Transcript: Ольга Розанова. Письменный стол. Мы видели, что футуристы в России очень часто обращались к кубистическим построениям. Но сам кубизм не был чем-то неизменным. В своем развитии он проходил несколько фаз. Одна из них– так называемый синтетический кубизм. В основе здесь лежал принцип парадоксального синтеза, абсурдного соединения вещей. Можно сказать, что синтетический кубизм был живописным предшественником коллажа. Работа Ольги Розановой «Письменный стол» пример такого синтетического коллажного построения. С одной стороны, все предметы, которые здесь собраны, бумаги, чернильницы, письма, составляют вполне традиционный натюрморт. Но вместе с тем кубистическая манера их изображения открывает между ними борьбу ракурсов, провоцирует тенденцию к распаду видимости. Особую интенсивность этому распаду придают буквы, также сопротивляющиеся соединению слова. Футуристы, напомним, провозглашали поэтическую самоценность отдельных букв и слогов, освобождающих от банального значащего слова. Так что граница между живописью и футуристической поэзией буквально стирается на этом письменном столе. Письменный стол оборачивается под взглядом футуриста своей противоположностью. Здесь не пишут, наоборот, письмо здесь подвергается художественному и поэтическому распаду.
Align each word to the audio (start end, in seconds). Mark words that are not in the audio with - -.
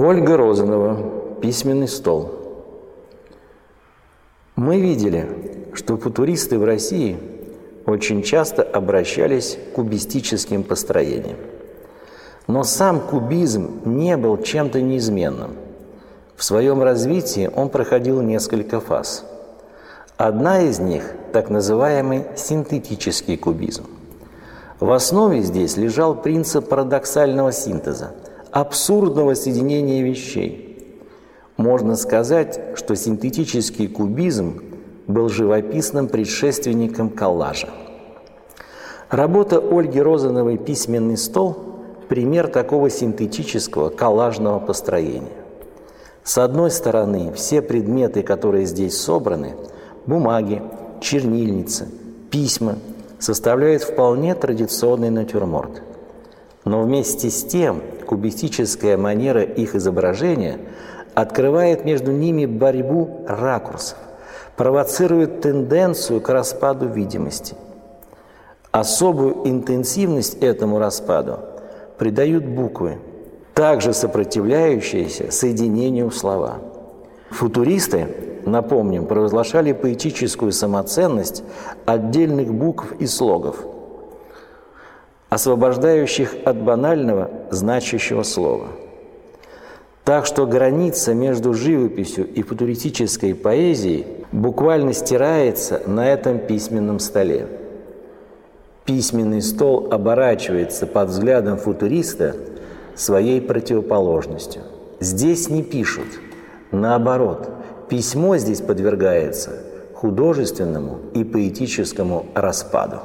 Ольга 0.00 0.36
Розанова. 0.36 0.96
Письменный 1.40 1.88
стол. 1.88 2.30
Мы 4.54 4.80
видели, 4.80 5.72
что 5.74 5.96
футуристы 5.96 6.56
в 6.56 6.64
России 6.64 7.18
очень 7.84 8.22
часто 8.22 8.62
обращались 8.62 9.56
к 9.56 9.74
кубистическим 9.74 10.62
построениям. 10.62 11.38
Но 12.46 12.62
сам 12.62 13.00
кубизм 13.00 13.80
не 13.86 14.16
был 14.16 14.40
чем-то 14.40 14.80
неизменным. 14.80 15.56
В 16.36 16.44
своем 16.44 16.80
развитии 16.80 17.50
он 17.52 17.68
проходил 17.68 18.22
несколько 18.22 18.78
фаз. 18.78 19.24
Одна 20.16 20.60
из 20.60 20.78
них– 20.78 21.12
так 21.32 21.50
называемый 21.50 22.24
синтетический 22.36 23.36
кубизм. 23.36 23.86
В 24.78 24.92
основе 24.92 25.40
здесь 25.40 25.76
лежал 25.76 26.14
принцип 26.14 26.68
парадоксального 26.68 27.50
синтеза, 27.50 28.12
абсурдного 28.50 29.34
соединения 29.34 30.02
вещей. 30.02 30.98
Можно 31.56 31.96
сказать, 31.96 32.60
что 32.76 32.94
синтетический 32.94 33.88
кубизм 33.88 34.62
был 35.06 35.28
живописным 35.28 36.08
предшественником 36.08 37.10
коллажа. 37.10 37.68
Работа 39.10 39.58
Ольги 39.58 40.00
Розановой 40.00 40.58
«Письменный 40.58 41.16
стол» 41.16 41.56
пример 42.08 42.48
такого 42.48 42.90
синтетического 42.90 43.88
коллажного 43.88 44.58
построения. 44.58 45.32
С 46.22 46.36
одной 46.38 46.70
стороны, 46.70 47.32
все 47.32 47.62
предметы, 47.62 48.22
которые 48.22 48.66
здесь 48.66 48.98
собраны, 49.00 49.54
бумаги, 50.06 50.62
чернильницы, 51.00 51.88
письма, 52.30 52.76
составляют 53.18 53.82
вполне 53.82 54.34
традиционный 54.34 55.10
натюрморт. 55.10 55.82
Но 56.64 56.82
вместе 56.82 57.30
с 57.30 57.44
тем 57.44 57.80
кубистическая 58.08 58.96
манера 58.96 59.42
их 59.42 59.74
изображения 59.74 60.58
открывает 61.14 61.84
между 61.84 62.10
ними 62.10 62.46
борьбу 62.46 63.24
ракурсов, 63.28 63.98
провоцирует 64.56 65.42
тенденцию 65.42 66.22
к 66.22 66.28
распаду 66.30 66.88
видимости. 66.88 67.54
Особую 68.70 69.46
интенсивность 69.46 70.38
этому 70.40 70.78
распаду 70.78 71.40
придают 71.98 72.44
буквы, 72.44 72.98
также 73.52 73.92
сопротивляющиеся 73.92 75.30
соединению 75.30 76.10
слова. 76.10 76.60
Футуристы, 77.30 78.06
напомним, 78.46 79.04
провозглашали 79.04 79.72
поэтическую 79.72 80.52
самоценность 80.52 81.42
отдельных 81.84 82.54
букв 82.54 82.92
и 83.00 83.06
слогов, 83.06 83.66
освобождающих 85.28 86.34
от 86.44 86.60
банального 86.62 87.30
значащего 87.50 88.22
слова. 88.22 88.68
Так 90.04 90.24
что 90.24 90.46
граница 90.46 91.12
между 91.12 91.52
живописью 91.52 92.26
и 92.26 92.42
футуристической 92.42 93.34
поэзией 93.34 94.06
буквально 94.32 94.94
стирается 94.94 95.82
на 95.86 96.08
этом 96.08 96.38
письменном 96.38 96.98
столе. 96.98 97.46
Письменный 98.86 99.42
стол 99.42 99.88
оборачивается 99.90 100.86
под 100.86 101.10
взглядом 101.10 101.58
футуриста 101.58 102.36
своей 102.94 103.42
противоположностью. 103.42 104.62
Здесь 104.98 105.50
не 105.50 105.62
пишут, 105.62 106.06
наоборот, 106.72 107.50
письмо 107.90 108.38
здесь 108.38 108.62
подвергается 108.62 109.62
художественному 109.92 111.00
и 111.12 111.22
поэтическому 111.22 112.26
распаду. 112.34 113.00